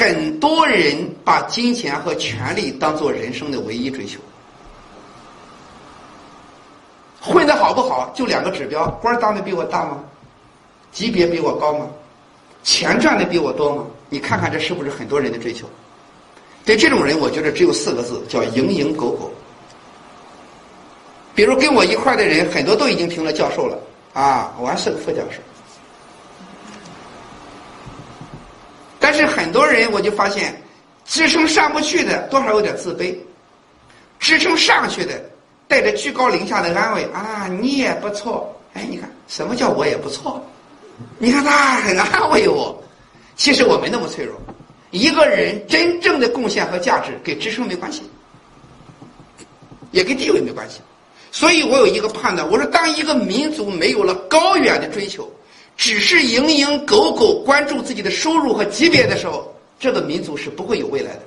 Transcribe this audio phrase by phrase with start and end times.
[0.00, 4.18] 很多人把金钱和权力当做人生的唯一追求。
[7.20, 10.02] 混的好不好，就两个指标：官当的比我大吗？
[10.90, 11.86] 级别比我高吗？
[12.62, 13.84] 钱赚的比我多吗？
[14.08, 15.68] 你看看这是不是很多人的追求？
[16.64, 19.30] 对这种人，我觉得只有四个字，叫蝇营狗苟。
[21.34, 23.78] 比如跟我一块的人，很多都已经评了教授了
[24.14, 25.42] 啊，我还是个副教授。
[29.12, 30.54] 但是很多人，我就发现，
[31.04, 33.12] 支撑上不去的，多少有点自卑；
[34.20, 35.20] 支撑上去的。
[35.66, 38.56] 带着居高临下的安慰啊，你也不错。
[38.72, 40.40] 哎，你看什么叫我也不错？
[41.18, 42.80] 你看他很安慰我。
[43.34, 44.40] 其实我没那么脆弱。
[44.92, 48.08] 一个人真正的贡献和价值，跟支撑没关系，
[49.90, 50.78] 也跟地位没关系。
[51.32, 55.28] 所以我有一个判断，我说，当一个民族没有了高远的追求，
[55.76, 61.22] 只是蝇营狗苟关注自己的收入和级别的时候，这个民族是不会有未来的。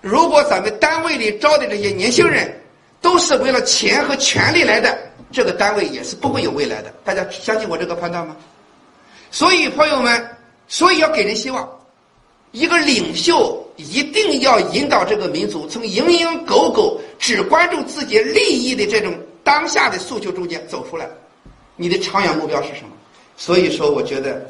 [0.00, 2.54] 如果咱们单位里招的这些年轻人，
[3.00, 4.96] 都是为了钱和权力来的，
[5.32, 6.92] 这个单位也是不会有未来的。
[7.04, 8.36] 大家相信我这个判断吗？
[9.30, 10.28] 所以朋友们，
[10.68, 11.68] 所以要给人希望。
[12.52, 21.08] 一个领袖一定要引导这个民族从蝇营狗苟、只关注自己利益的这种当下的诉求中间走出来。
[21.76, 22.90] 你的长远目标是什么？
[23.40, 24.46] 所以说，我觉得，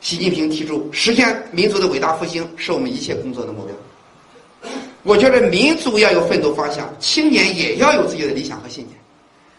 [0.00, 4.70] 习近平提出实现民族的伟大复兴，是我们一切工作的目标。
[5.02, 8.96] 我觉得民族要有奋斗方向，青年也要有自己的理想和信念，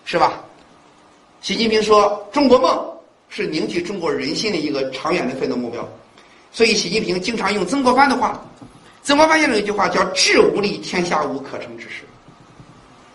[0.06, 0.42] 是吧？
[1.42, 2.82] 习近平说：“中国梦
[3.28, 5.86] 是凝聚中国人心的一个长远的奋斗目标。”
[6.54, 8.42] 所以，习近平经常用曾国藩的话。
[9.04, 12.06] 曾国藩先生有一句话叫“志无力，天下无可成之事”。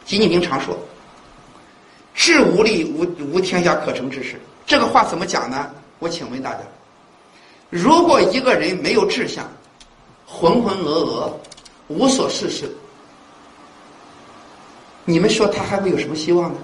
[0.04, 0.78] 习近平常说
[2.14, 5.70] ：“志无力，无无天下可成之事。”这个话怎么讲呢？
[6.00, 6.58] 我请问大家：
[7.70, 9.48] 如果一个人没有志向，
[10.26, 11.32] 浑浑噩噩。
[11.88, 12.68] 无所事事，
[15.04, 16.58] 你们说他还会有什么希望呢？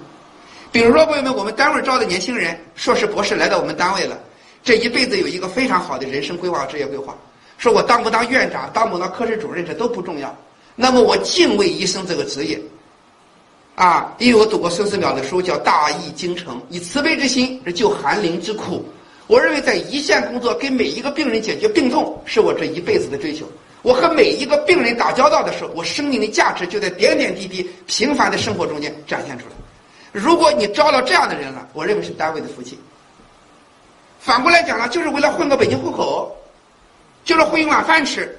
[0.73, 4.19] 比如说，朋友们，我们单位招的年轻人，硕士、博士来到我们单位了，
[4.65, 7.17] 这一辈子有一个非常好的人生规划、职业规划。
[7.57, 10.37] 说我当不当院长，当不当科室主任，这都不重要。
[10.75, 12.61] 那么我敬畏医生这个职业，
[13.75, 18.85] 啊，因为我读过孙思邈的书，叫《大义精诚》，以慈悲之心救寒灵之苦。
[19.27, 23.47] 我认为在一线工作，给每一个病人解决病痛，是我这一辈子的追求。
[23.81, 29.53] 我和每一个病人打交道的时候，我生命的价值就在点点滴滴、平凡的生活中间展现出来。
[30.13, 32.79] 如果你招到这样的人了，我认为是单位的福气。
[34.21, 36.37] 反过来讲呢，就是为了混个北京户口，
[37.25, 38.39] 就是混一碗饭吃。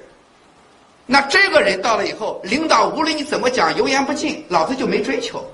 [1.06, 5.44] 那这个人到了以后，领导无论你怎么讲，油盐不进，老子就没追求，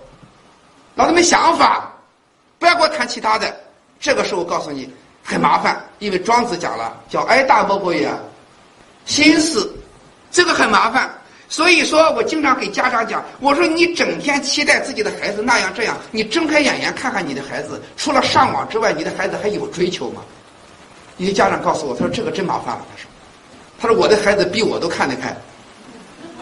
[0.94, 1.92] 老子没想法，
[2.58, 3.54] 不要给我谈其他的。
[3.98, 4.88] 这个时候告诉你
[5.24, 8.08] 很麻烦，因为庄子讲了，叫“哀大莫过也，
[9.04, 9.70] 心思”。
[10.30, 11.10] 这个很麻烦，
[11.48, 20.22] 所以说我经常给家长讲，我说你整天期待自己的孩子那样这样，你睁开眼眼看看你的孩子，除了上网之外，你的孩子还有追求吗？
[21.16, 22.86] 一些家长告诉我，他说这个真麻烦了。
[22.92, 23.09] 他说，
[23.80, 25.34] 他说我的孩子比我都看得开，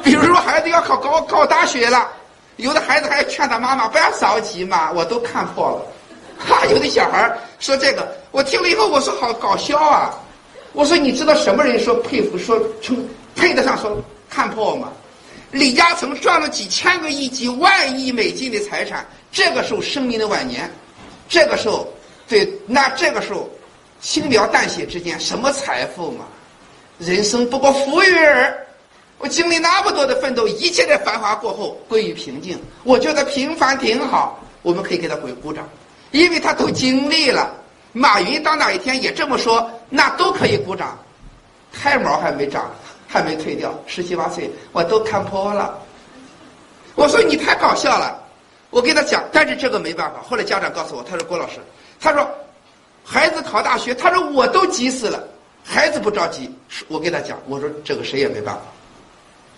[0.02, 2.08] 比如说孩子要考高考大学了，
[2.56, 5.86] 有的孩子还劝他妈妈不要着急嘛，我都看破了。
[6.44, 10.14] 哈，有的小孩说这个，我听了以后我说好搞笑啊，
[10.72, 13.08] 我说你知道什么人说佩服说称。
[13.36, 13.96] 配得上说
[14.28, 14.88] 看破吗？
[15.52, 20.68] 李嘉诚赚了几千个亿、几万亿美金的财产，这个时候生命的晚年，
[21.28, 21.86] 这个时候，
[22.26, 23.48] 对，那这个时候，
[24.00, 26.24] 轻描淡写之间，什么财富嘛？
[26.98, 28.66] 人生不过浮云儿。
[29.18, 32.60] 我经历那么多的奋斗，一切的繁华过后归于平静。
[32.84, 35.68] 我觉得平凡挺好，我们可以给他鼓鼓掌，
[36.10, 37.52] 因为他都经历了。
[37.92, 40.98] 马云到哪一天也这么说，那都可以鼓掌。
[41.72, 42.70] 胎毛还没长。
[43.10, 45.78] 还没退掉，十七八岁我都看破了。
[46.94, 48.22] 我说你太搞笑了，
[48.68, 50.20] 我给他讲，但是这个没办法。
[50.28, 51.54] 后来家长告诉我，他说郭老师，
[51.98, 52.30] 他说
[53.02, 55.26] 孩子考大学，他说我都急死了，
[55.68, 56.50] 孩子不着急。
[56.88, 58.62] 我给他讲，我说这个谁也没办法，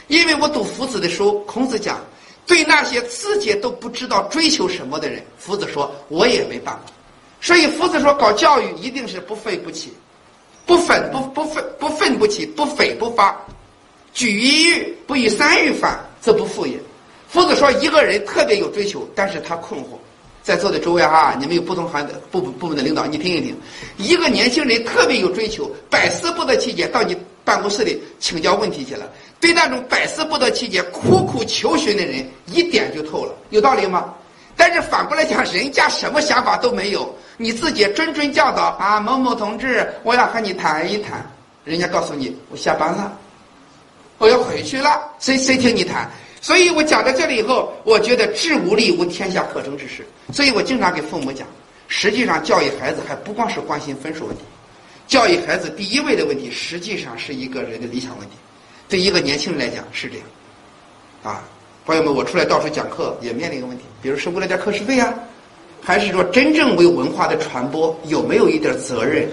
[0.08, 2.00] 因为我读夫子的书，孔子讲，
[2.46, 6.82] 对那些自己都不知道追求什么的人，夫子说我也没办法。
[7.40, 9.94] 所以夫子说搞教育一定是不愤不起。
[10.66, 13.36] 不愤不不愤不愤不起，不悱不发，
[14.12, 16.78] 举一隅不以三隅反，则不复也。
[17.28, 19.98] 夫子说，一个人特别有追求，但是他困惑。
[20.42, 23.56] 在座的诸位哈，你们有不同行的部部门的领导，你听一听。
[23.96, 29.08] 一个年轻人特别有追求，百思不得其解，到你办公室里请教问题去了。
[29.38, 34.14] 对那种百思不得其解、苦苦求寻的人，一点就透了，有道理吗？
[34.56, 37.14] 但是反过来讲，人家什么想法都没有。
[37.38, 41.24] 你自己谆谆教导啊，某某同志，我要和你谈一谈。
[41.64, 43.16] 人家告诉你，我下班了，
[44.18, 46.10] 我要回去了，谁谁听你谈？
[46.42, 50.06] 所以我讲到这里以后，我觉得治无力无天下可成之事。
[50.32, 51.46] 所以我经常给父母讲，
[51.86, 54.42] 实际上教育孩子还不光是关心分数问题，
[55.06, 58.36] 教育孩子第一位的问题，实际上是一个人的理想问题。
[58.88, 60.26] 对一个年轻人来讲是这样，
[61.22, 61.42] 啊，
[61.84, 65.12] 朋友们，我出来到处讲课也面临一个问题，比如是为了点课时费啊，
[65.82, 69.28] 还是说真正为文化的传播有没有一点责任，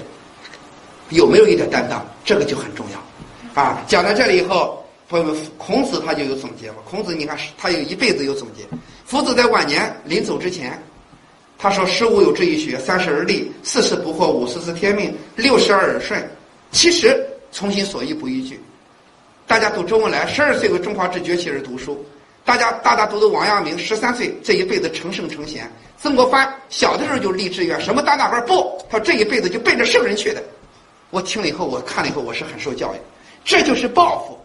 [1.09, 3.63] 有没有一点担当，这个就很重要。
[3.63, 4.83] 啊，讲到这里以后。
[5.09, 6.77] 朋友们，孔子他就有总结嘛。
[6.83, 8.63] 孔子你看，他有一辈子有总结。
[9.05, 10.77] 夫子在晚年临走之前，
[11.57, 16.29] 他说：“十五有志于学，三十而立，四十不惑，五十知天命，六十而耳顺，
[16.71, 18.59] 七十从心所欲不逾矩。”
[19.47, 21.95] 大家读周恩来，十二岁为中华之崛起而读书；
[22.43, 25.71] 大家大大读读王阳明，十三岁这一辈子成圣成贤。
[25.97, 28.77] 曾国藩小的时候就立志愿，什么当大官不？
[28.89, 30.43] 他这一辈子就奔着圣人去的。
[31.11, 32.97] 我听了以后，我看了以后，我是很受教育。
[33.45, 34.37] 这就是抱负。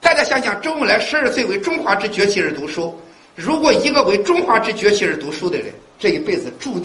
[0.00, 2.98] 大家想想，周恩来十二岁为中华之崛起而读书。
[3.36, 5.66] 如果一个为中华之崛起而读书的人，
[5.98, 6.78] 这一辈子注定。